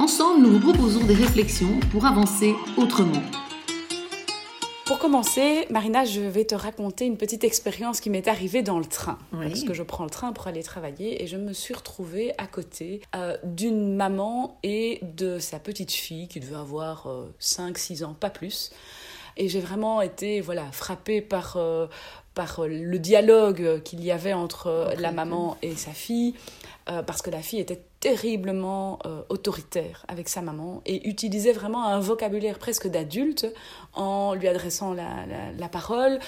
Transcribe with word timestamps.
Ensemble, 0.00 0.46
nous 0.46 0.58
vous 0.58 0.72
proposons 0.72 1.04
des 1.04 1.12
réflexions 1.12 1.78
pour 1.92 2.06
avancer 2.06 2.54
autrement. 2.78 3.20
Pour 4.86 4.98
commencer, 4.98 5.66
Marina, 5.68 6.06
je 6.06 6.22
vais 6.22 6.46
te 6.46 6.54
raconter 6.54 7.04
une 7.04 7.18
petite 7.18 7.44
expérience 7.44 8.00
qui 8.00 8.08
m'est 8.08 8.26
arrivée 8.26 8.62
dans 8.62 8.78
le 8.78 8.86
train. 8.86 9.18
Parce 9.30 9.62
que 9.62 9.74
je 9.74 9.82
prends 9.82 10.04
le 10.04 10.10
train 10.10 10.32
pour 10.32 10.46
aller 10.46 10.62
travailler 10.62 11.22
et 11.22 11.26
je 11.26 11.36
me 11.36 11.52
suis 11.52 11.74
retrouvée 11.74 12.32
à 12.38 12.46
côté 12.46 13.02
euh, 13.14 13.36
d'une 13.44 13.94
maman 13.94 14.58
et 14.62 15.00
de 15.02 15.38
sa 15.38 15.58
petite 15.58 15.92
fille 15.92 16.28
qui 16.28 16.40
devait 16.40 16.56
avoir 16.56 17.06
5-6 17.38 18.02
euh, 18.02 18.06
ans, 18.06 18.16
pas 18.18 18.30
plus. 18.30 18.70
Et 19.36 19.50
j'ai 19.50 19.60
vraiment 19.60 20.00
été 20.00 20.40
voilà, 20.40 20.72
frappée 20.72 21.20
par, 21.20 21.58
euh, 21.58 21.88
par 22.32 22.62
le 22.66 22.98
dialogue 22.98 23.82
qu'il 23.82 24.02
y 24.02 24.10
avait 24.10 24.32
entre 24.32 24.94
la 24.96 25.12
maman 25.12 25.58
et 25.60 25.76
sa 25.76 25.92
fille, 25.92 26.34
parce 26.86 27.20
que 27.20 27.30
la 27.30 27.42
fille 27.42 27.60
était 27.60 27.82
terriblement 28.00 28.98
euh, 29.04 29.22
autoritaire 29.28 30.06
avec 30.08 30.30
sa 30.30 30.40
maman 30.40 30.80
et 30.86 31.06
utilisait 31.06 31.52
vraiment 31.52 31.84
un 31.84 32.00
vocabulaire 32.00 32.58
presque 32.58 32.88
d'adulte 32.88 33.46
en 33.92 34.32
lui 34.32 34.48
adressant 34.48 34.94
la, 34.94 35.26
la, 35.58 35.68
parole. 35.68 36.18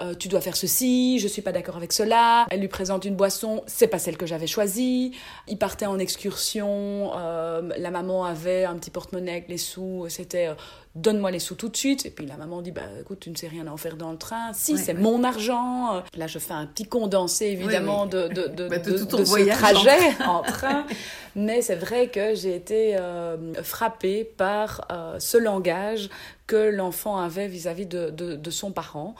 Euh, 0.00 0.14
tu 0.14 0.28
dois 0.28 0.42
faire 0.42 0.56
ceci, 0.56 1.18
je 1.18 1.26
suis 1.26 1.40
pas 1.40 1.52
d'accord 1.52 1.78
avec 1.78 1.94
cela. 1.94 2.46
Elle 2.50 2.60
lui 2.60 2.68
présente 2.68 3.06
une 3.06 3.16
boisson, 3.16 3.62
c'est 3.66 3.86
pas 3.86 3.98
celle 3.98 4.18
que 4.18 4.26
j'avais 4.26 4.46
choisie. 4.46 5.12
Il 5.48 5.56
partait 5.56 5.86
en 5.86 5.98
excursion, 5.98 7.12
euh, 7.16 7.62
la 7.78 7.90
maman 7.90 8.26
avait 8.26 8.64
un 8.64 8.76
petit 8.76 8.90
porte-monnaie 8.90 9.32
avec 9.32 9.48
les 9.48 9.58
sous, 9.58 10.06
c'était 10.10 10.50
donne-moi 10.94 11.30
les 11.30 11.38
sous 11.38 11.54
tout 11.54 11.68
de 11.68 11.76
suite. 11.76 12.06
Et 12.06 12.10
puis 12.10 12.26
la 12.26 12.36
maman 12.36 12.62
dit, 12.62 12.70
bah 12.70 12.82
écoute, 13.00 13.20
tu 13.20 13.30
ne 13.30 13.36
sais 13.36 13.48
rien 13.48 13.66
en 13.66 13.76
faire 13.76 13.96
dans 13.96 14.12
le 14.12 14.18
train. 14.18 14.52
Si, 14.52 14.78
c'est 14.78 14.94
mon 14.94 15.24
argent. 15.24 16.02
Là, 16.16 16.26
je 16.26 16.38
fais 16.38 16.54
un 16.54 16.66
petit 16.66 16.84
condensé, 16.84 17.46
évidemment, 17.46 18.06
de, 18.06 18.28
de, 18.28 18.48
de, 18.48 18.68
bah, 18.70 18.78
de, 18.78 18.96
ce 18.96 19.04
trajet 19.04 20.22
en 20.26 20.42
train. 20.42 20.86
Mais 21.34 21.62
c'est 21.62 21.76
vrai 21.76 22.08
que 22.08 22.34
j'ai 22.34 22.54
été 22.54 22.96
euh, 22.96 23.54
frappée 23.62 24.24
par 24.24 24.86
euh, 24.90 25.18
ce 25.18 25.38
langage 25.38 26.10
que 26.52 26.68
l'enfant 26.68 27.16
avait 27.16 27.48
vis-à-vis 27.48 27.86
de, 27.86 28.10
de, 28.10 28.50
son 28.50 28.72
parent. 28.72 29.14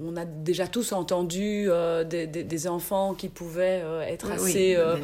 On 0.00 0.16
a 0.16 0.24
déjà 0.24 0.68
tous 0.68 0.92
entendu 0.92 1.66
euh, 1.66 2.04
des, 2.04 2.28
des, 2.28 2.68
enfants 2.68 3.14
qui 3.14 3.28
pouvaient 3.28 3.80
euh, 3.82 4.02
être 4.02 4.30
assez 4.30 4.76
euh, 4.76 4.94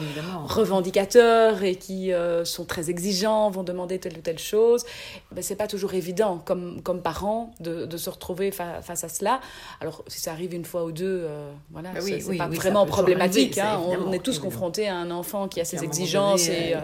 revendicateurs 0.45 1.65
et 1.65 1.75
qui 1.75 2.13
sont 2.45 2.65
très 2.65 2.91
exigeants, 2.91 3.51
vont 3.51 3.65
demander 3.65 3.99
telle 3.99 4.17
ou 4.17 4.21
telle 4.21 4.39
chose. 4.39 4.85
Ben, 5.33 5.43
c'est 5.43 5.57
pas 5.57 5.67
toujours 5.67 5.95
évident 5.95 6.41
comme, 6.45 6.81
comme 6.81 7.03
parent 7.03 7.53
de, 7.59 7.87
de 7.87 7.97
se 7.97 8.09
retrouver 8.09 8.53
face 8.53 9.03
à 9.03 9.09
cela. 9.09 9.41
Alors 9.81 10.05
si 10.07 10.21
ça 10.21 10.31
arrive 10.31 10.55
une 10.55 10.65
fois 10.65 10.85
ou 10.85 10.93
deux, 10.93 11.27
voilà, 11.73 11.91
ben 11.91 12.03
c'est 12.03 12.37
pas 12.37 12.47
vraiment 12.47 12.87
problématique. 12.87 13.59
Hein. 13.59 13.81
on, 14.07 14.13
est 14.13 14.23
tous 14.23 14.39
confrontés 14.39 14.87
à 14.87 14.97
un 14.97 15.11
enfant 15.11 15.49
qui 15.49 15.61
a 15.61 15.65
ses 15.65 15.83
exigences 15.83 16.49
et 16.49 16.77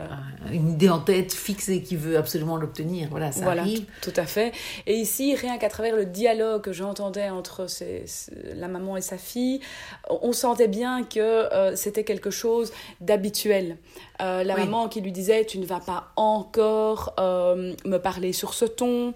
une 0.52 0.72
idée 0.72 0.88
en 0.88 0.98
tête 0.98 1.32
fixée 1.32 1.82
qui 1.82 1.94
veut 1.94 2.16
absolument 2.16 2.56
l'obtenir. 2.56 3.08
Voilà, 3.10 3.30
ça 3.30 3.44
voilà, 3.44 3.62
arrive. 3.62 3.84
Tout 4.02 4.12
à 4.16 4.26
fait. 4.26 4.52
Et 4.86 4.94
ici, 4.94 5.34
rien 5.34 5.58
qu'à 5.58 5.68
travers 5.68 5.96
le 5.96 6.06
dialogue 6.06 6.62
que 6.62 6.72
j'entendais 6.72 7.28
entre 7.30 7.66
la 8.54 8.68
maman 8.68 8.96
et 8.96 9.00
sa 9.00 9.18
fille, 9.18 9.60
on 10.08 10.32
sentait 10.32 10.68
bien 10.68 11.04
que 11.04 11.20
euh, 11.20 11.76
c'était 11.76 12.04
quelque 12.04 12.30
chose 12.30 12.72
d'habituel. 13.00 13.76
Euh, 14.20 14.44
la 14.44 14.56
maman 14.56 14.88
qui 14.88 15.00
lui 15.00 15.12
disait 15.12 15.44
Tu 15.44 15.58
ne 15.58 15.66
vas 15.66 15.80
pas 15.80 16.12
encore 16.16 17.14
euh, 17.18 17.74
me 17.84 17.98
parler 17.98 18.32
sur 18.32 18.54
ce 18.54 18.64
ton. 18.64 19.14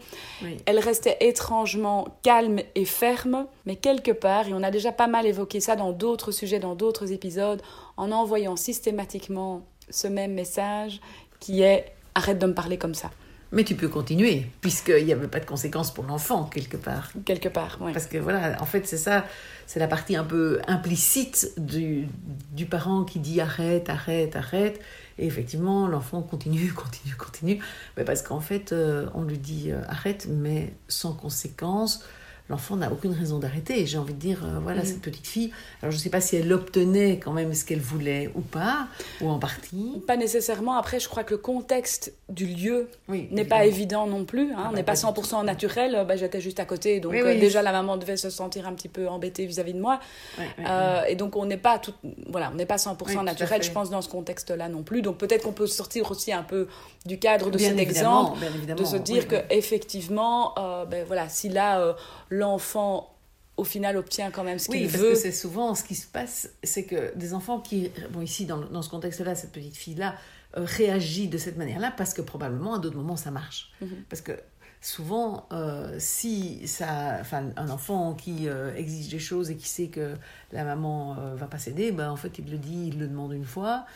Elle 0.67 0.79
restait 0.79 1.17
étrangement 1.21 2.09
calme 2.23 2.61
et 2.75 2.85
ferme, 2.85 3.47
mais 3.67 3.77
quelque 3.77 4.11
part, 4.11 4.49
et 4.49 4.55
on 4.55 4.63
a 4.63 4.71
déjà 4.71 4.93
pas 4.93 5.07
mal 5.07 5.27
évoqué 5.27 5.61
ça 5.61 5.77
dans 5.77 5.93
d'autres 5.93 6.33
sujets, 6.33 6.59
dans 6.59 6.75
d'autres 6.75 7.13
épisodes, 7.13 7.63
en 7.97 8.13
envoyant 8.13 8.57
systématiquement 8.57 9.63
ce 9.91 10.09
même 10.09 10.33
message 10.33 11.01
qui 11.41 11.63
est 11.63 11.95
Arrête 12.17 12.39
de 12.39 12.47
me 12.47 12.55
parler 12.55 12.79
comme 12.79 12.95
ça. 12.95 13.11
Mais 13.53 13.65
tu 13.65 13.75
peux 13.75 13.89
continuer, 13.89 14.47
puisqu'il 14.61 15.05
n'y 15.05 15.13
avait 15.13 15.29
pas 15.29 15.39
de 15.39 15.45
conséquences 15.45 15.93
pour 15.93 16.05
l'enfant, 16.05 16.45
quelque 16.45 16.77
part. 16.77 17.13
Quelque 17.25 17.49
part, 17.49 17.79
oui. 17.81 17.93
Parce 17.93 18.07
que 18.07 18.19
voilà, 18.19 18.61
en 18.61 18.67
fait, 18.67 18.87
c'est 18.87 18.97
ça, 18.97 19.25
c'est 19.67 19.79
la 19.79 19.87
partie 19.87 20.17
un 20.17 20.25
peu 20.25 20.61
implicite 20.67 21.53
du, 21.57 22.09
du 22.53 22.67
parent 22.67 23.05
qui 23.05 23.21
dit 23.21 23.41
arrête, 23.41 23.89
arrête, 23.89 24.35
arrête. 24.35 24.81
Et 25.19 25.27
effectivement, 25.27 25.87
l'enfant 25.87 26.23
continue, 26.23 26.73
continue, 26.77 27.15
continue. 27.15 27.61
Mais 27.97 28.05
parce 28.05 28.23
qu'en 28.23 28.41
fait, 28.41 28.73
euh, 28.73 29.07
on 29.15 29.23
lui 29.23 29.39
dit 29.39 29.71
euh, 29.71 29.81
arrête, 29.89 30.27
mais 30.29 30.75
sans 30.89 31.13
conséquence 31.13 32.05
l'enfant 32.51 32.77
n'a 32.77 32.93
aucune 32.93 33.13
raison 33.13 33.39
d'arrêter. 33.39 33.87
J'ai 33.87 33.97
envie 33.97 34.13
de 34.13 34.19
dire, 34.19 34.45
euh, 34.45 34.59
voilà, 34.61 34.83
mm. 34.83 34.87
cette 34.87 35.01
petite 35.01 35.27
fille, 35.27 35.51
alors 35.83 35.93
je 35.93 35.97
ne 35.97 36.03
sais 36.03 36.11
pas 36.11 36.21
si 36.21 36.37
elle 36.37 36.53
obtenait 36.53 37.19
quand 37.19 37.33
même 37.33 37.55
ce 37.55 37.65
qu'elle 37.65 37.81
voulait 37.81 38.31
ou 38.35 38.41
pas, 38.41 38.87
ou 39.21 39.31
en 39.31 39.39
partie. 39.39 40.03
Pas 40.07 40.17
nécessairement. 40.17 40.75
Après, 40.77 41.01
je 41.01 41.09
crois 41.09 41.25
que 41.25 41.33
le 41.33 41.39
contexte 41.39 42.13
du 42.29 42.47
lieu 42.47 42.89
n'est 43.09 43.45
pas 43.45 43.65
évident 43.65 44.07
non 44.07 44.25
plus. 44.25 44.53
Hein. 44.53 44.57
Ah 44.59 44.67
on 44.67 44.71
bah, 44.71 44.77
n'est 44.77 44.83
pas 44.83 44.95
100% 44.95 45.45
naturel. 45.45 46.05
Bah, 46.07 46.17
J'étais 46.17 46.41
juste 46.41 46.61
à 46.61 46.65
côté, 46.65 47.01
donc 47.01 47.15
euh, 47.15 47.39
déjà 47.39 47.63
la 47.63 47.73
maman 47.73 47.97
devait 47.97 48.17
se 48.17 48.31
sentir 48.31 48.67
un 48.67 48.73
petit 48.75 48.89
peu 48.89 49.09
embêtée 49.09 49.47
vis-à-vis 49.47 49.75
de 49.75 49.81
moi. 49.81 50.01
Euh, 50.39 51.05
et 51.05 51.17
donc 51.17 51.37
on 51.37 51.47
n'est 51.47 51.57
pas 51.57 51.79
tout, 51.79 51.95
voilà, 52.29 52.51
on 52.53 52.57
n'est 52.57 52.67
pas 52.67 52.77
100% 52.77 53.25
naturel, 53.25 53.63
je 53.63 53.71
pense, 53.71 53.91
dans 53.91 54.03
ce 54.03 54.09
contexte-là 54.09 54.69
non 54.69 54.83
plus. 54.83 55.03
Donc 55.03 55.17
peut-être 55.17 55.45
qu'on 55.45 55.53
peut 55.53 55.67
sortir 55.67 56.11
aussi 56.11 56.33
un 56.33 56.43
peu 56.43 56.69
du 57.07 57.19
cadre 57.19 57.51
de 57.51 57.59
cet 57.59 57.79
exemple, 57.79 58.39
de 58.77 58.85
se 58.85 58.97
dire 58.97 59.29
que 59.29 59.37
effectivement, 59.51 60.55
ben, 60.91 61.05
voilà, 61.07 61.29
si 61.29 61.49
là 61.49 61.95
l'enfant 62.39 63.15
au 63.57 63.65
final 63.65 63.97
obtient 63.97 64.31
quand 64.31 64.45
même 64.45 64.59
ce 64.59 64.69
qu'il 64.69 64.87
veut. 64.87 64.87
Oui, 64.87 64.93
parce 64.93 65.03
que 65.03 65.15
c'est 65.15 65.33
souvent 65.33 65.75
ce 65.75 65.85
qui 65.85 65.95
se 65.95 66.07
passe, 66.07 66.51
c'est 66.63 66.85
que 66.85 67.17
des 67.17 67.35
enfants 67.35 67.61
qui, 67.61 67.91
bon 68.11 68.21
ici 68.21 68.47
dans, 68.47 68.59
dans 68.59 68.83
ce 68.83 68.91
contexte-là, 68.91 69.35
cette 69.35 69.53
petite 69.53 69.77
fille-là 69.77 70.17
euh, 70.57 70.65
réagit 70.65 71.29
de 71.29 71.39
cette 71.39 71.57
manière-là 71.57 71.93
parce 71.97 72.15
que 72.15 72.23
probablement 72.23 72.75
à 72.75 72.79
d'autres 72.79 72.97
moments 72.97 73.17
ça 73.17 73.31
marche. 73.31 73.71
Mhm. 73.81 74.05
Parce 74.09 74.23
que 74.23 74.33
souvent, 74.81 75.47
euh, 75.53 75.95
si 75.99 76.67
ça, 76.67 77.19
enfin, 77.21 77.51
un 77.57 77.71
enfant 77.71 78.15
qui 78.15 78.49
euh, 78.49 78.75
exige 78.75 79.09
des 79.09 79.21
choses 79.21 79.51
et 79.51 79.57
qui 79.57 79.69
sait 79.69 79.89
que 79.89 80.15
la 80.53 80.65
maman 80.65 81.17
va 81.37 81.47
pas 81.47 81.59
céder, 81.59 81.93
ben, 81.93 82.11
en 82.11 82.17
fait 82.17 82.39
il 82.39 82.51
le 82.51 82.59
dit, 82.59 82.89
il 82.89 82.99
le 82.99 83.07
demande 83.07 83.33
une 83.33 83.45
fois, 83.45 83.87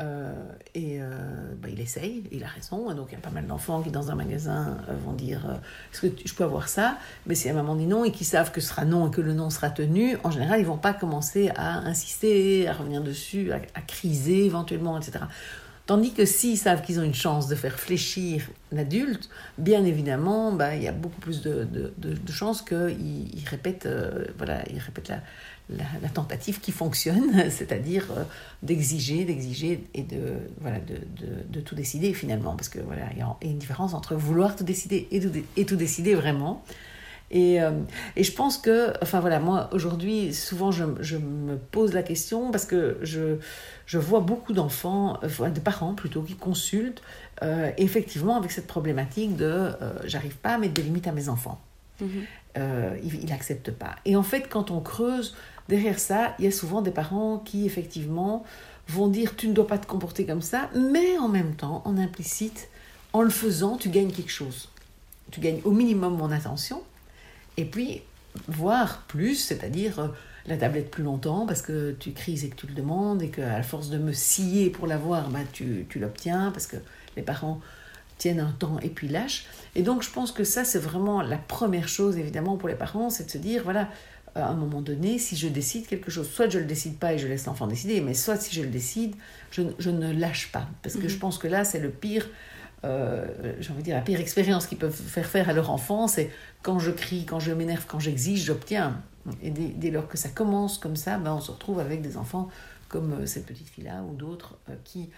euh, 0.00 0.32
et 0.74 1.00
euh, 1.00 1.04
bah, 1.62 1.68
il 1.70 1.80
essaye, 1.80 2.24
il 2.32 2.42
a 2.42 2.48
raison. 2.48 2.92
donc 2.94 3.08
il 3.10 3.14
y 3.14 3.16
a 3.16 3.20
pas 3.20 3.30
mal 3.30 3.46
d'enfants 3.46 3.80
qui, 3.80 3.90
dans 3.90 4.10
un 4.10 4.16
magasin, 4.16 4.76
euh, 4.88 4.94
vont 5.04 5.12
dire 5.12 5.60
Est-ce 5.92 6.06
que 6.06 6.08
je 6.24 6.34
peux 6.34 6.44
avoir 6.44 6.68
ça? 6.68 6.98
Mais 7.26 7.34
si 7.34 7.46
la 7.46 7.54
maman 7.54 7.76
dit 7.76 7.86
non 7.86 8.04
et 8.04 8.10
qu'ils 8.10 8.26
savent 8.26 8.50
que 8.50 8.60
ce 8.60 8.68
sera 8.68 8.84
non 8.84 9.08
et 9.08 9.10
que 9.10 9.20
le 9.20 9.34
non 9.34 9.50
sera 9.50 9.70
tenu, 9.70 10.16
en 10.24 10.30
général, 10.30 10.58
ils 10.58 10.66
vont 10.66 10.78
pas 10.78 10.94
commencer 10.94 11.50
à 11.56 11.78
insister, 11.78 12.66
à 12.66 12.72
revenir 12.72 13.02
dessus, 13.02 13.52
à, 13.52 13.80
criser 13.82 14.46
éventuellement, 14.46 14.98
etc. 14.98 15.26
Tandis 15.86 16.12
que 16.12 16.24
s'ils 16.24 16.58
savent 16.58 16.82
qu'ils 16.82 16.98
ont 16.98 17.04
une 17.04 17.14
chance 17.14 17.46
de 17.46 17.54
faire 17.54 17.78
fléchir 17.78 18.48
l'adulte, 18.72 19.28
bien 19.58 19.84
évidemment, 19.84 20.50
bah, 20.50 20.74
il 20.74 20.82
y 20.82 20.88
a 20.88 20.92
beaucoup 20.92 21.20
plus 21.20 21.42
de, 21.42 21.64
de, 21.64 21.92
de, 21.98 22.32
chances 22.32 22.62
qu'ils 22.62 23.44
répètent, 23.48 23.88
voilà, 24.38 24.62
ils 24.70 24.78
répètent 24.78 25.08
la, 25.08 25.20
la, 25.70 26.08
tentative 26.12 26.60
qui 26.60 26.72
fonctionne, 26.72 27.32
c'est-à-dire 27.50 28.08
euh, 28.16 28.24
d'exiger, 28.62 29.24
d'exiger 29.24 29.84
et 29.94 30.02
de, 30.02 30.34
voilà, 30.60 30.78
de, 30.80 30.98
de, 31.48 31.60
tout 31.60 31.74
décider 31.74 32.12
finalement. 32.12 32.54
Parce 32.54 32.68
que 32.68 32.80
voilà, 32.80 33.02
il 33.12 33.18
y 33.18 33.22
a 33.22 33.36
une 33.42 33.58
différence 33.58 33.94
entre 33.94 34.14
vouloir 34.14 34.56
tout 34.56 34.64
décider 34.64 35.08
et 35.10 35.64
tout, 35.64 35.76
décider 35.76 36.14
vraiment. 36.14 36.62
Et, 37.30 37.60
euh, 37.60 37.72
et, 38.16 38.22
je 38.22 38.32
pense 38.32 38.58
que, 38.58 38.92
enfin 39.02 39.20
voilà, 39.20 39.40
moi 39.40 39.70
aujourd'hui, 39.72 40.34
souvent 40.34 40.70
je, 40.70 40.84
me 41.16 41.56
pose 41.56 41.94
la 41.94 42.02
question 42.02 42.50
parce 42.52 42.66
que 42.66 42.98
je, 43.02 43.38
je 43.86 43.98
vois 43.98 44.20
beaucoup 44.20 44.52
d'enfants, 44.52 45.18
euh, 45.22 45.48
de 45.48 45.60
parents 45.60 45.94
plutôt, 45.94 46.22
qui 46.22 46.34
consultent 46.34 47.02
effectivement 47.76 48.36
avec 48.36 48.52
cette 48.52 48.66
problématique 48.66 49.36
de 49.36 49.68
j'arrive 50.04 50.34
pas 50.36 50.54
à 50.54 50.58
mettre 50.58 50.72
des 50.72 50.82
limites 50.82 51.06
à 51.06 51.12
mes 51.12 51.28
enfants. 51.28 51.60
Mm-hmm. 52.02 52.98
il 53.04 53.26
n'accepte 53.26 53.70
pas. 53.70 53.96
Et 54.04 54.16
en 54.16 54.22
fait, 54.22 54.48
quand 54.48 54.70
on 54.70 54.80
creuse, 54.80 55.36
derrière 55.68 55.98
ça, 55.98 56.34
il 56.38 56.44
y 56.44 56.48
a 56.48 56.50
souvent 56.50 56.82
des 56.82 56.90
parents 56.90 57.38
qui, 57.38 57.66
effectivement, 57.66 58.44
vont 58.88 59.08
dire 59.08 59.36
tu 59.36 59.48
ne 59.48 59.52
dois 59.52 59.66
pas 59.66 59.78
te 59.78 59.86
comporter 59.86 60.26
comme 60.26 60.42
ça, 60.42 60.70
mais 60.74 61.18
en 61.18 61.28
même 61.28 61.54
temps, 61.54 61.82
en 61.84 61.96
implicite, 61.96 62.68
en 63.12 63.22
le 63.22 63.30
faisant, 63.30 63.76
tu 63.76 63.88
gagnes 63.88 64.10
quelque 64.10 64.32
chose. 64.32 64.68
Tu 65.30 65.40
gagnes 65.40 65.60
au 65.64 65.70
minimum 65.70 66.16
mon 66.16 66.30
attention, 66.30 66.82
et 67.56 67.64
puis, 67.64 68.02
voire 68.48 69.02
plus, 69.08 69.36
c'est-à-dire 69.36 69.98
euh, 70.00 70.08
la 70.46 70.56
tablette 70.56 70.90
plus 70.90 71.04
longtemps 71.04 71.46
parce 71.46 71.62
que 71.62 71.92
tu 71.92 72.12
crises 72.12 72.44
et 72.44 72.48
que 72.48 72.56
tu 72.56 72.66
le 72.66 72.74
demandes, 72.74 73.22
et 73.22 73.30
qu'à 73.30 73.62
force 73.62 73.88
de 73.90 73.98
me 73.98 74.12
scier 74.12 74.70
pour 74.70 74.86
l'avoir, 74.86 75.30
bah, 75.30 75.40
tu, 75.52 75.86
tu 75.88 75.98
l'obtiens, 75.98 76.50
parce 76.50 76.66
que 76.66 76.76
les 77.16 77.22
parents 77.22 77.60
tiennent 78.18 78.40
un 78.40 78.52
temps 78.52 78.78
et 78.80 78.88
puis 78.88 79.08
lâchent. 79.08 79.46
Et 79.74 79.82
donc 79.82 80.02
je 80.02 80.10
pense 80.10 80.32
que 80.32 80.44
ça, 80.44 80.64
c'est 80.64 80.78
vraiment 80.78 81.22
la 81.22 81.38
première 81.38 81.88
chose, 81.88 82.16
évidemment, 82.16 82.56
pour 82.56 82.68
les 82.68 82.74
parents, 82.74 83.10
c'est 83.10 83.24
de 83.24 83.30
se 83.30 83.38
dire, 83.38 83.62
voilà, 83.64 83.88
à 84.34 84.48
un 84.48 84.54
moment 84.54 84.82
donné, 84.82 85.18
si 85.18 85.36
je 85.36 85.48
décide 85.48 85.86
quelque 85.86 86.10
chose, 86.10 86.28
soit 86.28 86.48
je 86.48 86.58
ne 86.58 86.62
le 86.62 86.68
décide 86.68 86.98
pas 86.98 87.12
et 87.14 87.18
je 87.18 87.28
laisse 87.28 87.46
l'enfant 87.46 87.66
décider, 87.66 88.00
mais 88.00 88.14
soit 88.14 88.36
si 88.36 88.54
je 88.54 88.62
le 88.62 88.68
décide, 88.68 89.14
je, 89.50 89.62
je 89.78 89.90
ne 89.90 90.12
lâche 90.12 90.50
pas. 90.50 90.66
Parce 90.82 90.96
que 90.96 91.08
je 91.08 91.14
mhm. 91.14 91.20
pense 91.20 91.38
que 91.38 91.46
là, 91.46 91.64
c'est 91.64 91.78
le 91.78 91.90
pire, 91.90 92.28
euh, 92.84 93.26
j'ai 93.60 93.70
envie 93.70 93.80
de 93.80 93.84
dire, 93.84 93.96
la 93.96 94.02
pire 94.02 94.20
expérience 94.20 94.66
qu'ils 94.66 94.78
peuvent 94.78 94.92
faire 94.92 95.26
faire 95.26 95.48
à 95.48 95.52
leur 95.52 95.70
enfant, 95.70 96.08
c'est 96.08 96.30
quand 96.62 96.78
je 96.78 96.90
crie, 96.90 97.24
quand 97.24 97.40
je 97.40 97.52
m'énerve, 97.52 97.84
quand 97.86 98.00
j'exige, 98.00 98.44
j'obtiens. 98.44 99.00
Et 99.42 99.50
dès, 99.50 99.90
lors 99.90 100.08
que 100.08 100.18
ça 100.18 100.28
commence 100.28 100.78
comme 100.78 100.96
ça, 100.96 101.16
ben, 101.16 101.32
on 101.32 101.40
se 101.40 101.50
retrouve 101.50 101.78
avec 101.78 102.02
des 102.02 102.16
enfants 102.16 102.50
comme 102.88 103.12
euh, 103.12 103.26
cette 103.26 103.46
petite 103.46 103.68
fille-là 103.68 104.02
ou 104.02 104.14
d'autres 104.14 104.58
euh, 104.68 104.74
qui... 104.84 105.10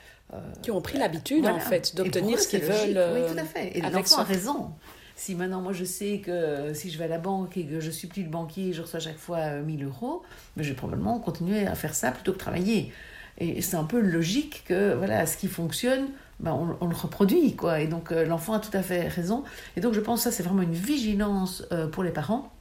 qui 0.62 0.70
ont 0.70 0.80
pris 0.80 0.98
l'habitude, 0.98 1.46
en 1.46 1.60
fait, 1.60 1.94
d'obtenir 1.94 2.38
ce 2.38 2.48
qu'ils 2.48 2.62
veulent. 2.62 2.98
oui, 3.14 3.20
tout 3.32 3.38
à 3.38 3.44
fait. 3.44 3.76
Et 3.76 3.80
l'enfant 3.80 4.18
a 4.18 4.24
raison. 4.24 4.72
Si 5.18 5.34
maintenant, 5.34 5.62
moi, 5.62 5.72
je 5.72 5.84
sais 5.84 6.20
que 6.22 6.74
si 6.74 6.90
je 6.90 6.98
vais 6.98 7.04
à 7.04 7.08
la 7.08 7.18
banque 7.18 7.56
et 7.56 7.64
que 7.64 7.80
je 7.80 7.90
supplie 7.90 8.22
le 8.22 8.28
banquier, 8.28 8.74
je 8.74 8.82
reçois 8.82 9.00
chaque 9.00 9.16
fois 9.16 9.50
1000 9.50 9.82
euh, 9.82 9.86
euros, 9.86 10.22
mais 10.56 10.62
je 10.62 10.68
vais 10.68 10.74
probablement 10.76 11.18
continuer 11.18 11.66
à 11.66 11.74
faire 11.74 11.94
ça 11.94 12.12
plutôt 12.12 12.34
que 12.34 12.38
travailler. 12.38 12.92
Et 13.38 13.62
c'est 13.62 13.78
un 13.78 13.84
peu 13.84 13.98
logique 13.98 14.64
que, 14.66 14.94
voilà, 14.94 15.24
ce 15.24 15.38
qui 15.38 15.48
fonctionne, 15.48 16.08
ben, 16.38 16.52
on, 16.80 16.86
le 16.86 16.94
reproduit, 16.94 17.56
quoi. 17.56 17.80
Et 17.80 17.86
donc, 17.86 18.12
euh, 18.12 18.26
l'enfant 18.26 18.52
a 18.52 18.60
tout 18.60 18.74
à 18.76 18.82
fait 18.82 19.08
raison. 19.08 19.42
Et 19.76 19.80
donc, 19.80 19.94
je 19.94 20.00
pense 20.00 20.20
que 20.20 20.30
ça, 20.30 20.36
c'est 20.36 20.42
vraiment 20.42 20.62
une 20.62 20.74
vigilance 20.74 21.64
euh, 21.72 21.86
pour 21.88 22.02
les 22.02 22.10
parents. 22.10 22.52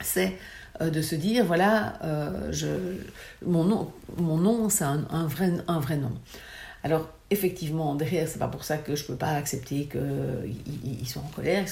C'est 0.00 0.36
de 0.80 1.02
se 1.02 1.14
dire, 1.14 1.44
voilà, 1.44 1.98
je, 2.50 2.66
mon 3.44 3.64
nom, 3.64 3.92
mon 4.16 4.36
nom 4.38 4.68
c'est 4.68 4.84
un, 4.84 5.04
un, 5.10 5.26
vrai, 5.26 5.52
un 5.68 5.78
vrai 5.78 5.96
nom. 5.96 6.12
Alors, 6.84 7.08
effectivement, 7.30 7.94
derrière, 7.94 8.28
c'est 8.28 8.38
pas 8.38 8.48
pour 8.48 8.62
ça 8.62 8.76
que 8.76 8.94
je 8.94 9.04
peux 9.04 9.16
pas 9.16 9.30
accepter 9.30 9.88
qu'ils 9.88 11.08
soient 11.08 11.22
en 11.22 11.28
colère, 11.28 11.64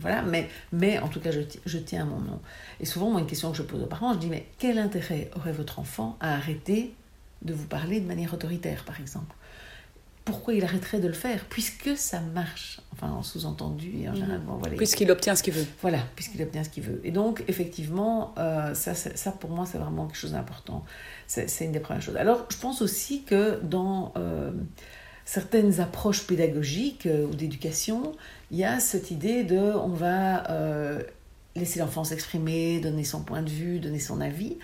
voilà, 0.00 0.22
mais, 0.22 0.48
mais 0.72 0.98
en 0.98 1.08
tout 1.08 1.20
cas, 1.20 1.30
je, 1.30 1.40
je, 1.66 1.78
tiens 1.78 2.02
à 2.02 2.04
mon 2.06 2.18
nom. 2.18 2.40
Et 2.80 2.86
souvent, 2.86 3.10
moi, 3.10 3.20
une 3.20 3.26
question 3.26 3.50
que 3.50 3.58
je 3.58 3.62
pose 3.62 3.82
aux 3.82 3.86
parents, 3.86 4.14
je 4.14 4.18
dis, 4.18 4.28
mais 4.28 4.46
quel 4.58 4.78
intérêt 4.78 5.30
aurait 5.36 5.52
votre 5.52 5.78
enfant 5.78 6.16
à 6.20 6.34
arrêter 6.34 6.94
de 7.42 7.52
vous 7.52 7.66
parler 7.66 8.00
de 8.00 8.06
manière 8.06 8.32
autoritaire, 8.32 8.84
par 8.84 8.98
exemple? 9.00 9.34
Pourquoi 10.24 10.54
il 10.54 10.64
arrêterait 10.64 11.00
de 11.00 11.06
le 11.06 11.12
faire 11.14 11.44
Puisque 11.50 11.96
ça 11.96 12.20
marche. 12.20 12.80
Enfin, 12.92 13.10
en 13.10 13.22
sous-entendu, 13.22 14.06
en 14.08 14.10
mhm. 14.10 14.16
général. 14.16 14.40
voilà. 14.46 14.76
Puisqu'il 14.76 15.10
obtient 15.10 15.34
ce 15.34 15.42
qu'il 15.42 15.52
veut. 15.52 15.66
Voilà, 15.82 15.98
puisqu'il 16.16 16.42
obtient 16.42 16.64
ce 16.64 16.70
qu'il 16.70 16.82
veut. 16.82 17.00
Et 17.04 17.10
donc, 17.10 17.44
effectivement, 17.48 18.34
euh, 18.38 18.74
ça, 18.74 18.94
ça, 18.94 19.32
pour 19.32 19.50
moi, 19.50 19.66
c'est 19.66 19.78
vraiment 19.78 20.06
quelque 20.06 20.16
chose 20.16 20.32
d'important. 20.32 20.84
C'est 21.26 21.48
une 21.60 21.72
des 21.72 21.80
premières 21.80 22.02
choses. 22.02 22.16
Alors, 22.16 22.46
je 22.50 22.56
pense 22.56 22.80
aussi 22.80 23.24
que 23.24 23.60
dans 23.62 24.12
euh, 24.16 24.52
certaines 25.24 25.80
approches 25.80 26.26
pédagogiques 26.26 27.06
euh, 27.06 27.26
ou 27.26 27.34
d'éducation, 27.34 28.12
il 28.50 28.58
y 28.58 28.64
a 28.64 28.80
cette 28.80 29.10
idée 29.10 29.44
de 29.44 29.58
on 29.58 29.88
va 29.88 30.44
laisser 31.56 31.78
l'enfant 31.78 32.02
s'exprimer, 32.02 32.80
donner 32.80 33.04
son 33.04 33.22
point 33.22 33.42
de 33.42 33.50
vue, 33.50 33.78
donner 33.78 34.00
son 34.00 34.20
avis. 34.20 34.56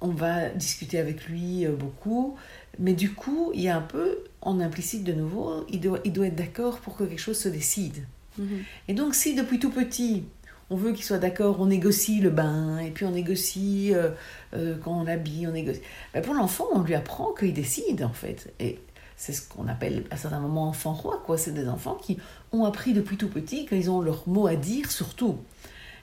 On 0.00 0.08
va 0.08 0.48
discuter 0.48 0.98
avec 0.98 1.26
lui 1.26 1.66
beaucoup. 1.66 2.36
Mais 2.78 2.94
du 2.94 3.12
coup, 3.12 3.50
il 3.54 3.60
y 3.60 3.68
a 3.68 3.76
un 3.76 3.82
peu, 3.82 4.18
en 4.40 4.60
implicite 4.60 5.04
de 5.04 5.12
nouveau, 5.12 5.66
il 5.68 5.80
doit, 5.80 5.98
il 6.04 6.12
doit 6.12 6.26
être 6.26 6.36
d'accord 6.36 6.78
pour 6.78 6.96
que 6.96 7.04
quelque 7.04 7.20
chose 7.20 7.38
se 7.38 7.48
décide. 7.48 8.06
Mm-hmm. 8.40 8.44
Et 8.88 8.94
donc, 8.94 9.14
si 9.14 9.34
depuis 9.34 9.58
tout 9.58 9.70
petit, 9.70 10.24
on 10.70 10.76
veut 10.76 10.92
qu'il 10.92 11.04
soit 11.04 11.18
d'accord, 11.18 11.60
on 11.60 11.66
négocie 11.66 12.20
le 12.20 12.30
bain, 12.30 12.78
et 12.78 12.90
puis 12.90 13.04
on 13.04 13.10
négocie 13.10 13.90
euh, 13.92 14.10
euh, 14.54 14.76
quand 14.82 15.00
on 15.00 15.04
l'habille, 15.04 15.46
on 15.48 15.52
négocie. 15.52 15.82
Ben, 16.14 16.22
pour 16.22 16.34
l'enfant, 16.34 16.66
on 16.72 16.80
lui 16.80 16.94
apprend 16.94 17.32
qu'il 17.32 17.52
décide, 17.52 18.04
en 18.04 18.12
fait. 18.12 18.54
Et 18.60 18.78
c'est 19.16 19.32
ce 19.32 19.46
qu'on 19.46 19.66
appelle 19.66 20.04
à 20.10 20.16
certains 20.16 20.38
moments 20.38 20.68
enfant 20.68 20.94
roi, 20.94 21.22
quoi. 21.26 21.36
C'est 21.36 21.52
des 21.52 21.68
enfants 21.68 21.98
qui 22.00 22.18
ont 22.52 22.64
appris 22.64 22.92
depuis 22.92 23.16
tout 23.16 23.28
petit 23.28 23.66
qu'ils 23.66 23.90
ont 23.90 24.00
leur 24.00 24.26
mot 24.28 24.46
à 24.46 24.54
dire 24.54 24.90
surtout. 24.92 25.38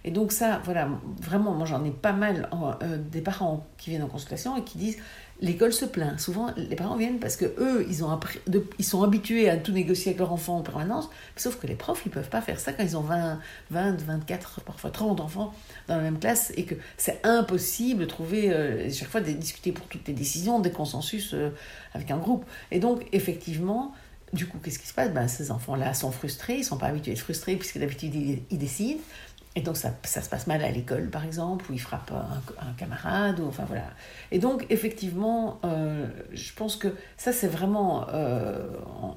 Et 0.03 0.11
donc 0.11 0.31
ça, 0.31 0.61
voilà, 0.63 0.89
vraiment, 1.21 1.53
moi 1.53 1.65
j'en 1.65 1.83
ai 1.83 1.91
pas 1.91 2.13
mal 2.13 2.49
euh, 2.81 2.97
des 2.97 3.21
parents 3.21 3.65
qui 3.77 3.89
viennent 3.89 4.03
en 4.03 4.07
consultation 4.07 4.55
et 4.57 4.63
qui 4.63 4.77
disent 4.77 4.97
l'école 5.41 5.73
se 5.73 5.85
plaint. 5.85 6.19
Souvent, 6.19 6.51
les 6.55 6.75
parents 6.75 6.95
viennent 6.95 7.19
parce 7.19 7.35
que 7.35 7.45
eux, 7.45 7.85
ils, 7.89 8.03
ont 8.03 8.19
ils 8.79 8.85
sont 8.85 9.03
habitués 9.03 9.49
à 9.49 9.57
tout 9.57 9.71
négocier 9.71 10.11
avec 10.11 10.19
leur 10.19 10.31
enfant 10.31 10.57
en 10.57 10.61
permanence. 10.61 11.09
Sauf 11.35 11.59
que 11.59 11.67
les 11.67 11.75
profs, 11.75 12.03
ils 12.05 12.11
peuvent 12.11 12.29
pas 12.29 12.41
faire 12.41 12.59
ça 12.59 12.73
quand 12.73 12.83
ils 12.83 12.97
ont 12.97 13.01
20, 13.01 13.39
20 13.71 14.01
24, 14.01 14.61
parfois 14.61 14.89
30 14.89 15.19
enfants 15.19 15.53
dans 15.87 15.97
la 15.97 16.01
même 16.01 16.19
classe 16.19 16.51
et 16.55 16.65
que 16.65 16.75
c'est 16.97 17.19
impossible 17.25 18.01
de 18.01 18.05
trouver, 18.05 18.51
euh, 18.51 18.91
chaque 18.91 19.09
fois, 19.09 19.21
de 19.21 19.31
discuter 19.31 19.71
pour 19.71 19.85
toutes 19.87 20.07
les 20.07 20.13
décisions, 20.13 20.59
des 20.59 20.71
consensus 20.71 21.33
euh, 21.33 21.49
avec 21.93 22.09
un 22.11 22.17
groupe. 22.17 22.45
Et 22.71 22.79
donc, 22.79 23.05
effectivement, 23.11 23.93
du 24.33 24.45
coup, 24.45 24.57
qu'est-ce 24.61 24.79
qui 24.79 24.87
se 24.87 24.93
passe? 24.93 25.11
Ben, 25.11 25.27
Ces 25.27 25.51
enfants-là 25.51 25.93
sont 25.93 26.11
frustrés, 26.11 26.55
ils 26.55 26.59
ne 26.59 26.65
sont 26.65 26.77
pas 26.77 26.87
habitués 26.87 27.11
à 27.11 27.13
être 27.13 27.21
frustrés 27.21 27.55
puisque 27.55 27.77
d'habitude, 27.77 28.13
ils 28.49 28.57
décident. 28.57 28.99
Et 29.55 29.61
donc 29.61 29.75
ça, 29.75 29.91
ça, 30.03 30.21
se 30.21 30.29
passe 30.29 30.45
mal 30.45 30.63
à 30.63 30.69
l'école, 30.69 31.09
par 31.09 31.25
exemple, 31.25 31.65
où 31.71 31.73
il 31.73 31.79
frappe 31.79 32.11
un, 32.11 32.73
camarade, 32.77 33.39
ou 33.39 33.47
enfin 33.47 33.65
voilà. 33.65 33.85
Et 34.31 34.37
donc 34.37 34.65
effectivement, 34.69 35.59
euh, 35.63 36.05
je 36.31 36.53
pense 36.53 36.75
que 36.75 36.89
ça 37.17 37.33
c'est 37.33 37.47
vraiment 37.47 38.07
euh, 38.09 38.67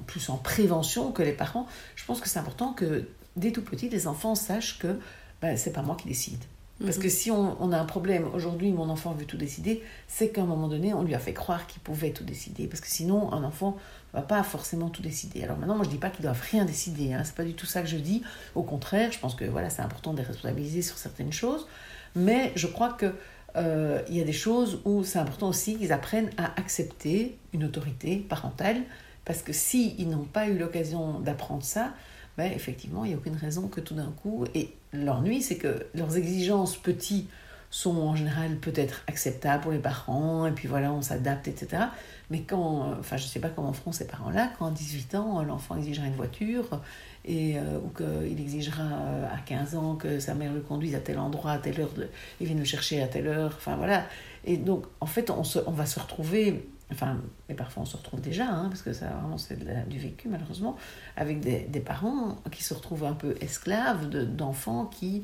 plus 0.07 0.29
en 0.29 0.37
prévention 0.37 1.11
que 1.11 1.21
les 1.21 1.33
parents. 1.33 1.67
Je 1.95 2.05
pense 2.05 2.19
que 2.19 2.27
c'est 2.27 2.39
important 2.39 2.73
que 2.73 3.07
dès 3.35 3.51
tout 3.51 3.61
petit, 3.61 3.89
les 3.89 4.07
enfants 4.07 4.33
sachent 4.33 4.79
que 4.79 4.99
ben, 5.41 5.57
c'est 5.57 5.73
pas 5.73 5.83
moi 5.83 5.95
qui 5.95 6.07
décide. 6.07 6.43
Parce 6.83 6.97
que 6.97 7.05
mhm. 7.05 7.09
si 7.09 7.31
on, 7.31 7.71
a 7.71 7.77
un 7.77 7.85
problème, 7.85 8.27
aujourd'hui 8.33 8.71
mon 8.71 8.89
enfant 8.89 9.13
veut 9.13 9.25
tout 9.25 9.37
décider, 9.37 9.83
c'est 10.07 10.29
qu'à 10.29 10.41
un 10.41 10.45
moment 10.45 10.67
donné, 10.67 10.93
on 10.93 11.03
lui 11.03 11.15
a 11.15 11.19
fait 11.19 11.33
croire 11.33 11.67
qu'il 11.67 11.81
pouvait 11.81 12.11
tout 12.11 12.23
décider. 12.23 12.67
Parce 12.67 12.81
que 12.81 12.87
sinon, 12.87 13.31
un 13.33 13.43
enfant 13.43 13.77
ne 14.13 14.19
va 14.19 14.25
pas 14.25 14.43
forcément 14.43 14.89
tout 14.89 15.01
décider. 15.01 15.43
Alors 15.43 15.57
maintenant, 15.57 15.75
moi 15.75 15.83
je 15.83 15.89
ne 15.89 15.95
dis 15.95 15.99
pas 15.99 16.09
qu'ils 16.09 16.23
doivent 16.23 16.41
rien 16.51 16.65
décider, 16.65 17.13
hein. 17.13 17.23
c'est 17.23 17.35
pas 17.35 17.43
du 17.43 17.53
tout 17.53 17.65
ça 17.65 17.81
que 17.81 17.87
je 17.87 17.97
dis. 17.97 18.23
Au 18.55 18.63
contraire, 18.63 19.11
je 19.11 19.19
pense 19.19 19.35
que 19.35 19.45
voilà, 19.45 19.69
c'est 19.69 19.81
important 19.81 20.13
de 20.13 20.17
les 20.17 20.23
responsabiliser 20.23 20.81
sur 20.81 20.97
certaines 20.97 21.33
choses. 21.33 21.67
Mais 22.15 22.51
je 22.55 22.67
crois 22.67 22.93
que 22.93 23.13
euh, 23.55 24.01
il 24.09 24.15
y 24.15 24.21
a 24.21 24.25
des 24.25 24.33
choses 24.33 24.79
où 24.85 25.03
c'est 25.03 25.19
important 25.19 25.49
aussi 25.49 25.77
qu'ils 25.77 25.91
apprennent 25.91 26.29
à 26.37 26.59
accepter 26.59 27.37
une 27.53 27.63
autorité 27.63 28.17
parentale. 28.17 28.81
Parce 29.23 29.43
que 29.43 29.53
s'ils 29.53 30.09
n'ont 30.09 30.25
pas 30.25 30.47
eu 30.47 30.57
l'occasion 30.57 31.19
d'apprendre 31.19 31.63
ça, 31.63 31.93
ben, 32.37 32.51
effectivement, 32.51 33.03
il 33.05 33.09
n'y 33.09 33.13
a 33.13 33.17
aucune 33.17 33.35
raison 33.35 33.67
que 33.67 33.81
tout 33.81 33.93
d'un 33.93 34.11
coup, 34.21 34.45
et 34.55 34.73
l'ennui, 34.93 35.41
c'est 35.41 35.57
que 35.57 35.85
leurs 35.93 36.17
exigences 36.17 36.77
petits 36.77 37.27
sont 37.71 37.97
en 37.97 38.15
général 38.15 38.57
peut-être 38.57 39.03
acceptables 39.07 39.63
pour 39.63 39.71
les 39.71 39.79
parents, 39.79 40.45
et 40.45 40.51
puis 40.51 40.67
voilà, 40.67 40.91
on 40.91 41.01
s'adapte, 41.01 41.47
etc. 41.47 41.83
Mais 42.29 42.41
quand, 42.41 42.95
enfin, 42.99 43.15
je 43.15 43.23
ne 43.23 43.29
sais 43.29 43.39
pas 43.39 43.49
comment 43.49 43.71
feront 43.71 43.93
ces 43.93 44.07
parents-là, 44.07 44.51
quand 44.59 44.67
à 44.67 44.71
18 44.71 45.15
ans, 45.15 45.41
l'enfant 45.43 45.77
exigera 45.77 46.05
une 46.05 46.15
voiture, 46.15 46.81
et, 47.23 47.57
euh, 47.57 47.79
ou 47.83 47.89
qu'il 47.89 48.39
exigera 48.39 48.83
euh, 48.83 49.25
à 49.33 49.37
15 49.45 49.75
ans 49.75 49.95
que 49.95 50.19
sa 50.19 50.33
mère 50.33 50.53
le 50.53 50.59
conduise 50.59 50.95
à 50.95 50.99
tel 50.99 51.17
endroit, 51.17 51.51
à 51.51 51.57
telle 51.59 51.79
heure, 51.79 51.91
il 52.39 52.47
vienne 52.47 52.59
le 52.59 52.65
chercher 52.65 53.01
à 53.01 53.07
telle 53.07 53.27
heure, 53.27 53.53
enfin 53.55 53.77
voilà. 53.77 54.05
Et 54.43 54.57
donc, 54.57 54.85
en 54.99 55.05
fait, 55.05 55.29
on, 55.29 55.43
se, 55.43 55.59
on 55.65 55.71
va 55.71 55.85
se 55.85 55.99
retrouver 55.99 56.67
enfin, 56.91 57.17
mais 57.49 57.55
parfois 57.55 57.83
on 57.83 57.85
se 57.85 57.97
retrouve 57.97 58.21
déjà, 58.21 58.47
hein, 58.47 58.67
parce 58.69 58.81
que 58.81 58.93
ça 58.93 59.07
vraiment 59.07 59.37
c'est 59.37 59.57
du 59.87 59.99
vécu 59.99 60.27
malheureusement, 60.27 60.75
avec 61.15 61.39
des, 61.39 61.61
des, 61.61 61.79
parents 61.79 62.37
qui 62.51 62.63
se 62.63 62.73
retrouvent 62.73 63.05
un 63.05 63.13
peu 63.13 63.35
esclaves 63.41 64.09
d'enfants 64.09 64.85
qui, 64.85 65.23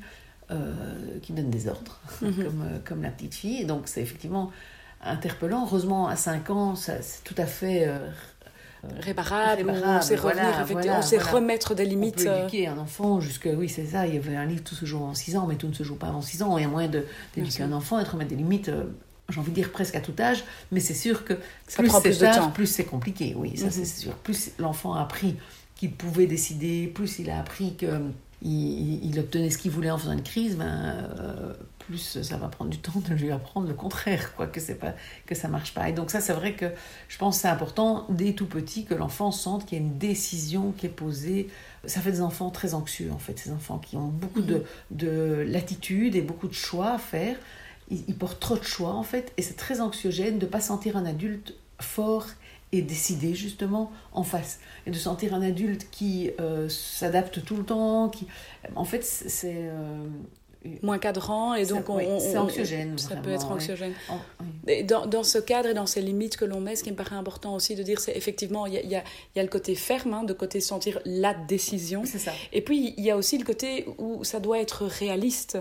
euh, 0.52 0.74
qui 1.22 1.34
donnent 1.34 1.50
des 1.50 1.68
ordres, 1.68 2.00
mhm. 2.22 2.36
comme, 2.36 2.62
euh, 2.62 2.80
comme 2.86 3.04
la 3.04 3.10
petite 3.10 3.36
fille. 3.36 3.62
Et 3.62 3.66
donc 3.66 3.84
c'est 3.86 4.02
effectivement 4.02 4.52
interpellant. 5.02 5.66
Heureusement, 5.66 6.08
à 6.08 6.16
5 6.16 6.50
ans, 6.50 6.76
c'est 6.76 7.24
tout 7.24 7.36
à 7.38 7.46
fait... 7.46 7.88
Euh, 7.88 8.10
réparable, 9.00 9.70
on 9.70 10.02
sait 10.02 10.16
revenir, 10.16 10.96
on 10.96 11.02
sait 11.02 11.18
remettre 11.18 11.74
des 11.74 11.84
limites. 11.84 12.22
On 12.22 12.24
peut 12.24 12.40
éduquer 12.40 12.68
un 12.68 12.78
enfant 12.78 13.20
jusque, 13.20 13.50
oui 13.58 13.68
c'est 13.68 13.88
ça, 13.88 14.06
il 14.06 14.14
y 14.14 14.18
avait 14.18 14.36
un 14.36 14.46
livre 14.46 14.64
Tout 14.64 14.76
se 14.76 14.86
joue 14.86 15.04
en 15.04 15.16
6 15.16 15.36
ans, 15.36 15.48
mais 15.48 15.56
tout 15.56 15.68
ne 15.68 15.74
se 15.74 15.84
joue 15.84 15.96
pas 15.96 16.08
avant 16.08 16.22
6 16.22 16.44
ans, 16.44 16.58
il 16.58 16.62
y 16.62 16.66
a 16.66 16.70
moyen 16.70 16.90
d'éduquer 17.36 17.64
un 17.64 17.74
enfant 17.74 18.00
et 18.00 18.04
de 18.04 18.10
remettre 18.10 18.30
des 18.30 18.36
limites 18.36 18.72
j'ai 19.30 19.40
envie 19.40 19.52
de 19.52 19.56
dire 19.56 19.72
presque 19.72 19.96
à 19.96 20.02
tout 20.02 20.14
âge, 20.20 20.44
mais 20.72 20.80
c'est 20.80 20.94
sûr 20.94 21.26
que 21.26 21.34
ça 21.68 21.84
plus 21.84 21.92
c'est 22.02 22.24
âge, 22.24 22.54
plus 22.54 22.68
c'est 22.68 22.86
compliqué, 22.86 23.34
oui, 23.36 23.58
ça 23.58 23.66
mhm. 23.66 23.72
c'est 23.72 23.86
sûr. 23.86 24.14
Plus 24.16 24.52
l'enfant 24.58 24.94
a 24.94 25.02
appris 25.02 25.36
qu'il 25.76 25.92
pouvait 25.92 26.28
décider, 26.28 26.88
plus 26.88 27.20
il 27.20 27.30
a 27.30 27.40
appris 27.40 27.76
qu'il 27.76 28.12
il, 28.42 29.20
obtenait 29.20 29.50
ce 29.50 29.58
qu'il 29.58 29.72
voulait 29.72 29.92
en 29.92 29.98
faisant 29.98 30.14
une 30.14 30.24
crise, 30.24 30.56
ben, 30.56 30.66
euh, 31.20 31.54
plus 31.80 32.22
ça 32.22 32.38
va 32.38 32.48
prendre 32.48 32.70
du 32.70 32.80
temps 32.80 33.00
de 33.08 33.14
lui 33.14 33.32
apprendre 33.32 33.68
le 33.68 33.74
contraire, 33.74 34.34
quoi, 34.36 34.48
que, 34.48 34.60
c'est 34.60 34.76
pas, 34.76 34.94
que 35.26 35.36
ça 35.36 35.48
marche 35.48 35.74
pas. 35.74 35.90
Et 35.90 35.94
donc 35.94 36.10
ça, 36.10 36.22
c'est 36.22 36.34
vrai 36.34 36.54
que 36.54 36.66
je 37.08 37.18
pense 37.18 37.36
que 37.36 37.42
c'est 37.44 37.48
important, 37.50 38.06
dès 38.10 38.34
tout 38.34 38.48
petit, 38.48 38.86
que 38.86 38.94
l'enfant 38.94 39.32
sente 39.32 39.66
qu'il 39.66 39.78
y 39.78 39.82
a 39.82 39.84
une 39.84 39.98
décision 39.98 40.72
qui 40.72 40.86
est 40.86 40.90
posée. 40.90 41.50
Ça 41.86 42.02
fait 42.02 42.12
des 42.12 42.22
enfants 42.22 42.50
très 42.50 42.74
anxieux, 42.74 43.12
en 43.12 43.20
fait, 43.20 43.38
ces 43.38 43.52
enfants 43.52 43.78
qui 43.78 43.98
ont 43.98 44.08
beaucoup 44.08 44.42
de, 44.42 44.56
mhm. 44.56 44.64
de 44.92 45.46
latitude 45.48 46.16
et 46.16 46.22
beaucoup 46.22 46.48
de 46.48 46.54
choix 46.54 46.94
à 46.94 46.98
faire 46.98 47.36
il, 47.90 48.16
porte 48.16 48.40
trop 48.40 48.58
de 48.58 48.64
choix 48.64 48.94
en 48.94 49.04
fait, 49.04 49.34
et 49.38 49.42
c'est 49.42 49.56
très 49.56 49.82
anxiogène 49.82 50.40
de 50.40 50.46
ne 50.46 50.52
pas 50.52 50.60
sentir 50.60 50.98
un 50.98 51.06
adulte 51.06 51.56
fort 51.80 52.28
et 52.72 52.82
décidé 52.82 53.34
justement 53.34 53.92
en 54.12 54.24
face. 54.24 54.60
Et 54.86 54.92
de 54.92 54.98
sentir 54.98 55.34
un 55.34 55.42
adulte 55.42 55.90
qui 55.90 56.32
euh, 56.40 56.68
s'adapte 56.70 57.44
tout 57.44 57.56
le 57.56 57.64
temps, 57.64 58.10
qui... 58.10 58.28
En 58.76 58.86
fait, 58.86 59.04
c'est... 59.04 59.70
Euh, 59.70 60.08
moins 60.82 60.98
cadrant 60.98 61.54
et 61.54 61.66
donc 61.66 61.86
c'est 62.20 62.38
anxiogène. 62.38 62.98
Ça 62.98 63.16
peut 63.16 63.32
être 63.32 63.52
anxiogène. 63.52 63.94
Et 64.68 64.84
dans, 64.84 65.06
dans, 65.06 65.24
ce 65.24 65.38
cadre 65.38 65.70
et 65.70 65.74
dans 65.74 65.86
ces 65.86 66.02
limites 66.02 66.38
que 66.38 66.46
l'on 66.46 66.60
met, 66.60 66.76
ce 66.76 66.84
qui 66.84 66.92
me 66.92 66.96
paraît 66.96 67.16
important 67.16 67.56
aussi 67.56 67.76
de 67.76 67.84
dire, 67.84 68.00
c'est 68.00 68.16
effectivement, 68.16 68.66
il 68.66 68.74
y 68.74 68.78
a, 68.78 68.82
y, 68.82 68.96
a, 68.96 69.04
y 69.36 69.40
a, 69.40 69.44
le 69.44 69.50
côté 69.50 69.76
ferme, 69.76 70.14
hein, 70.14 70.24
de 70.24 70.34
côté 70.34 70.60
sentir 70.60 71.00
la 71.06 71.34
décision. 71.34 72.04
C'est 72.06 72.20
ça. 72.20 72.32
Et 72.52 72.62
puis, 72.62 72.94
il 72.98 73.04
y 73.04 73.12
a 73.12 73.18
aussi 73.18 73.38
le 73.38 73.46
côté 73.46 73.86
où 73.98 74.24
ça 74.24 74.40
doit 74.40 74.60
être 74.60 74.86
réaliste. 74.86 75.58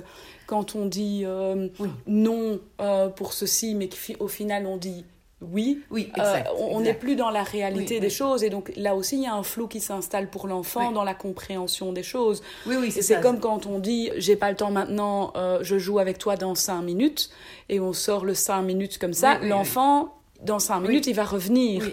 Quand 0.46 0.76
on 0.76 0.86
dit 0.86 1.22
euh, 1.24 1.68
non 2.06 2.60
euh, 2.80 3.08
pour 3.08 3.32
ceci, 3.32 3.74
mais 3.74 3.88
qu'au 3.88 4.28
final 4.28 4.66
on 4.66 4.76
dit 4.76 5.04
oui, 5.42 5.82
oui 5.90 6.10
euh, 6.18 6.42
on 6.58 6.80
n'est 6.80 6.94
plus 6.94 7.14
dans 7.14 7.28
la 7.28 7.42
réalité 7.42 8.00
des 8.00 8.08
choses 8.08 8.42
et 8.42 8.48
donc 8.48 8.72
là 8.74 8.94
aussi 8.94 9.16
il 9.16 9.24
y 9.24 9.26
a 9.26 9.34
un 9.34 9.42
flou 9.42 9.66
qui 9.68 9.80
s'installe 9.80 10.30
pour 10.30 10.48
l'enfant 10.48 10.92
dans 10.92 11.04
la 11.04 11.12
compréhension 11.12 11.92
des 11.92 12.02
choses. 12.02 12.42
Oui, 12.66 12.76
oui, 12.80 12.90
c'est 12.90 13.20
comme 13.20 13.38
quand 13.38 13.66
on 13.66 13.78
dit 13.78 14.10
j'ai 14.16 14.36
pas 14.36 14.50
le 14.50 14.56
temps 14.56 14.70
maintenant, 14.70 15.32
euh, 15.36 15.58
je 15.62 15.78
joue 15.78 15.98
avec 15.98 16.16
toi 16.16 16.36
dans 16.36 16.54
cinq 16.54 16.80
minutes 16.80 17.28
et 17.68 17.80
on 17.80 17.92
sort 17.92 18.24
le 18.24 18.34
cinq 18.34 18.62
minutes 18.62 18.96
comme 18.98 19.12
ça. 19.12 19.38
L'enfant 19.38 20.14
dans 20.42 20.58
cinq 20.58 20.80
minutes, 20.80 21.06
il 21.06 21.14
va 21.14 21.24
revenir. 21.24 21.84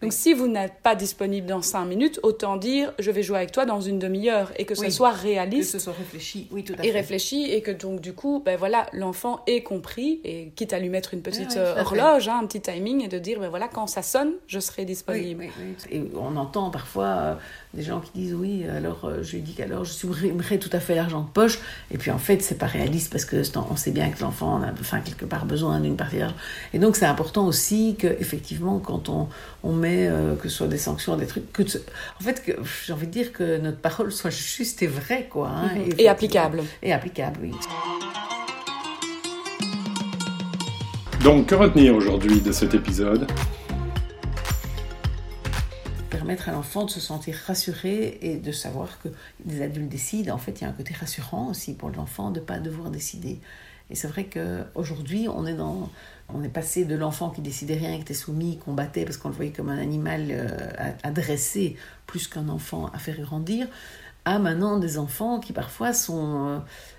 Donc, 0.00 0.12
si 0.12 0.34
vous 0.34 0.48
n'êtes 0.48 0.74
pas 0.82 0.94
disponible 0.94 1.46
dans 1.46 1.62
cinq 1.62 1.84
minutes, 1.84 2.20
autant 2.22 2.56
dire, 2.56 2.92
je 2.98 3.10
vais 3.10 3.22
jouer 3.22 3.38
avec 3.38 3.52
toi 3.52 3.66
dans 3.66 3.80
une 3.80 3.98
demi-heure 3.98 4.52
et 4.56 4.64
que 4.64 4.74
ce 4.74 4.90
soit 4.90 5.10
réaliste. 5.10 5.72
Que 5.72 5.78
ce 5.78 5.84
soit 5.84 5.92
réfléchi, 5.92 6.48
oui, 6.50 6.64
tout 6.64 6.74
à 6.74 6.82
fait. 6.82 6.88
Et 6.88 6.90
réfléchi 6.90 7.50
et 7.50 7.62
que 7.62 7.70
donc, 7.70 8.00
du 8.00 8.12
coup, 8.12 8.42
ben 8.44 8.56
voilà, 8.56 8.86
l'enfant 8.92 9.40
ait 9.46 9.62
compris 9.62 10.20
et 10.24 10.52
quitte 10.56 10.72
à 10.72 10.78
lui 10.78 10.88
mettre 10.88 11.14
une 11.14 11.22
petite 11.22 11.56
euh, 11.56 11.80
horloge, 11.80 12.28
hein, 12.28 12.40
un 12.42 12.46
petit 12.46 12.60
timing 12.60 13.04
et 13.04 13.08
de 13.08 13.18
dire, 13.18 13.40
ben 13.40 13.48
voilà, 13.48 13.68
quand 13.68 13.86
ça 13.86 14.02
sonne, 14.02 14.32
je 14.46 14.60
serai 14.60 14.84
disponible. 14.84 15.46
Et 15.90 16.02
on 16.14 16.36
entend 16.36 16.70
parfois 16.70 17.04
euh, 17.06 17.34
des 17.74 17.82
gens 17.82 18.00
qui 18.00 18.10
disent, 18.14 18.34
oui, 18.34 18.64
alors 18.68 19.04
euh, 19.04 19.22
je 19.22 19.36
lui 19.36 19.42
dis 19.42 19.54
qu'alors 19.54 19.84
je 19.84 19.92
supprimerai 19.92 20.58
tout 20.58 20.70
à 20.72 20.80
fait 20.80 20.94
l'argent 20.94 21.22
de 21.22 21.28
poche. 21.28 21.58
Et 21.90 21.98
puis 21.98 22.10
en 22.10 22.18
fait, 22.18 22.42
c'est 22.42 22.58
pas 22.58 22.66
réaliste 22.66 23.10
parce 23.10 23.24
que 23.24 23.42
on 23.70 23.76
sait 23.76 23.90
bien 23.90 24.10
que 24.10 24.20
l'enfant 24.20 24.62
a 24.62 24.70
enfin, 24.80 25.00
quelque 25.00 25.24
part 25.24 25.44
besoin 25.44 25.80
d'une 25.80 25.96
partie 25.96 26.18
d'argent. 26.18 26.36
Et 26.72 26.78
donc, 26.78 26.96
c'est 26.96 27.06
important 27.06 27.46
aussi 27.46 27.89
que 27.94 28.06
effectivement 28.06 28.78
quand 28.78 29.08
on, 29.08 29.28
on 29.62 29.72
met 29.72 30.08
euh, 30.08 30.34
que 30.36 30.48
ce 30.48 30.56
soit 30.56 30.68
des 30.68 30.78
sanctions 30.78 31.16
des 31.16 31.26
trucs 31.26 31.52
que 31.52 31.62
en 31.62 32.22
fait 32.22 32.42
que 32.42 32.52
j'ai 32.84 32.92
envie 32.92 33.06
de 33.06 33.12
dire 33.12 33.32
que 33.32 33.58
notre 33.58 33.78
parole 33.78 34.12
soit 34.12 34.30
juste 34.30 34.82
et 34.82 34.86
vraie 34.86 35.28
quoi 35.30 35.48
hein, 35.48 35.70
mhm. 35.74 35.94
et, 35.98 36.08
applicable 36.08 36.62
et 36.82 36.92
applicable 36.92 37.40
oui 37.42 37.52
donc 41.22 41.48
que 41.48 41.54
retenir 41.54 41.94
aujourd'hui 41.94 42.40
de 42.40 42.50
cet 42.50 42.72
épisode? 42.72 43.30
Permettre 46.08 46.48
à 46.48 46.52
l'enfant 46.52 46.86
de 46.86 46.90
se 46.90 46.98
sentir 46.98 47.34
rassuré 47.46 48.18
et 48.22 48.36
de 48.36 48.52
savoir 48.52 48.98
que 49.02 49.08
les 49.44 49.60
adultes 49.60 49.90
décident. 49.90 50.34
En 50.34 50.38
fait, 50.38 50.60
il 50.60 50.64
y 50.64 50.66
a 50.66 50.70
un 50.70 50.72
côté 50.72 50.94
rassurant 50.98 51.50
aussi 51.50 51.74
pour 51.74 51.90
l'enfant 51.90 52.30
de 52.30 52.40
ne 52.40 52.44
pas 52.44 52.58
devoir 52.58 52.88
décider. 52.88 53.38
Et 53.90 53.96
c'est 53.96 54.08
vrai 54.08 54.24
qu'aujourd'hui, 54.24 55.28
on 55.28 55.46
est 55.46 55.56
on 56.32 56.42
est 56.42 56.48
passé 56.48 56.84
de 56.84 56.94
l'enfant 56.94 57.30
qui 57.30 57.40
décidait 57.40 57.74
rien, 57.74 57.96
qui 57.96 58.02
était 58.02 58.14
soumis, 58.14 58.58
combattait 58.58 59.04
parce 59.04 59.16
qu'on 59.16 59.30
le 59.30 59.34
voyait 59.34 59.50
comme 59.50 59.68
un 59.68 59.78
animal 59.78 60.26
euh, 60.30 60.48
à, 61.02 61.10
dresser 61.10 61.76
plus 62.06 62.28
qu'un 62.28 62.48
enfant 62.48 62.86
à 62.94 62.98
faire 62.98 63.20
grandir, 63.20 63.66
à 64.24 64.38
maintenant 64.38 64.78
des 64.78 64.98
enfants 64.98 65.40
qui 65.40 65.52
parfois 65.52 65.92
sont 65.92 66.48
euh, 66.48 66.58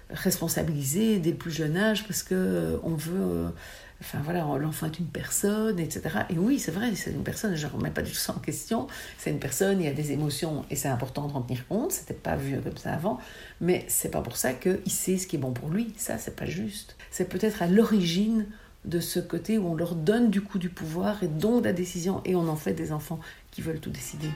responsabilisés 0.10 1.20
dès 1.20 1.32
plus 1.32 1.52
jeune 1.52 1.78
âge 1.78 2.06
parce 2.06 2.24
que 2.24 2.36
euh, 2.36 2.78
on 2.84 2.96
veut 2.96 3.54
enfin 4.02 4.20
voilà, 4.24 4.46
l'enfant 4.60 4.88
est 4.88 5.00
une 5.00 5.08
personne, 5.08 5.80
etc. 5.80 6.02
Et 6.30 6.38
oui, 6.38 6.60
c'est 6.60 6.72
vrai, 6.72 6.94
c'est 6.96 7.12
une 7.12 7.24
personne, 7.24 7.56
je 7.56 7.68
ne 7.68 7.72
remets 7.72 7.92
pas 7.92 8.02
du 8.02 8.12
tout 8.12 8.18
ça 8.18 8.34
en 8.34 8.40
question. 8.40 8.88
C'est 9.18 9.30
une 9.30 9.40
personne, 9.40 9.80
il 9.80 9.86
y 9.86 9.90
a 9.90 9.94
des 9.94 10.12
émotions 10.12 10.66
et 10.70 10.76
c'est 10.76 10.90
important 10.90 11.28
de 11.28 11.34
en 11.34 11.42
tenir 11.42 11.68
compte. 11.68 11.92
C'était 11.92 12.14
pas 12.14 12.36
vu 12.36 12.60
comme 12.62 12.78
ça 12.78 12.94
avant, 12.94 13.20
mais 13.62 13.86
c'est 13.88 14.12
pas 14.12 14.22
pour 14.22 14.36
ça 14.36 14.54
qu'il 14.54 14.92
sait 14.92 15.18
ce 15.18 15.28
qui 15.28 15.38
est 15.38 15.40
bon 15.40 15.52
pour 15.52 15.70
lui. 15.70 15.94
Ça, 15.98 16.18
c'est 16.18 16.36
pas 16.36 16.46
juste. 16.46 16.98
C'est 17.12 17.30
peut-être 17.30 17.62
à 17.62 17.68
l'origine 17.68 18.48
de 18.86 19.00
ce 19.00 19.20
côté 19.20 19.58
où 19.58 19.68
on 19.68 19.76
leur 19.76 19.96
donne 19.96 20.32
du 20.32 20.42
coup 20.42 20.58
du 20.58 20.70
pouvoir 20.70 21.24
et 21.24 21.28
donc 21.28 21.64
la 21.64 21.74
décision 21.74 22.22
et 22.26 22.36
on 22.36 22.48
en 22.48 22.56
fait 22.56 22.74
des 22.74 22.92
enfants 22.92 23.20
qui 23.52 23.62
veulent 23.62 23.80
tout 23.80 23.92
décider. 23.92 24.30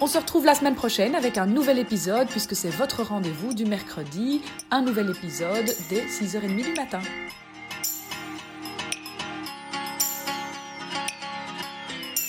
On 0.00 0.06
se 0.06 0.16
retrouve 0.16 0.46
la 0.46 0.54
semaine 0.54 0.76
prochaine 0.76 1.16
avec 1.16 1.38
un 1.38 1.46
nouvel 1.46 1.76
épisode 1.76 2.28
puisque 2.28 2.54
c'est 2.54 2.70
votre 2.70 3.02
rendez-vous 3.02 3.52
du 3.52 3.64
mercredi, 3.64 4.42
un 4.70 4.80
nouvel 4.80 5.10
épisode 5.10 5.74
dès 5.90 6.04
6h30 6.06 6.62
du 6.62 6.74
matin. 6.74 7.00